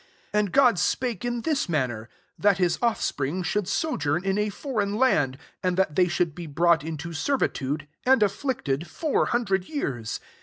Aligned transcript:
6 0.33 0.37
^< 0.37 0.39
And 0.39 0.51
God 0.51 0.79
spake 0.79 1.23
in 1.23 1.41
this 1.41 1.69
manner; 1.69 2.09
that 2.39 2.57
his 2.57 2.79
offspring 2.81 3.43
should 3.43 3.67
sojourn 3.67 4.23
in 4.25 4.35
a 4.39 4.49
foreign 4.49 4.95
land, 4.95 5.37
and 5.61 5.77
that 5.77 5.93
th^y 5.93 6.09
should 6.09 6.33
be 6.33 6.47
brought 6.47 6.83
into 6.83 7.13
servitude, 7.13 7.87
and 8.03 8.23
afflicted, 8.23 8.87
four 8.87 9.27
hundred 9.27 9.65
years. 9.69 10.19